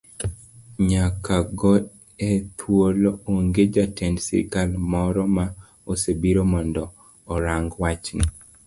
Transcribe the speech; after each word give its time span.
Nyaka 0.91 1.35
go 1.57 1.73
e 2.29 2.31
thuoloni 2.57 3.11
onge 3.33 3.63
jatend 3.73 4.17
sirikal 4.25 4.69
moro 4.91 5.23
ma 5.35 5.45
osebiro 5.91 6.41
mondo 6.53 6.83
orang 7.33 7.67
wachni. 7.81 8.23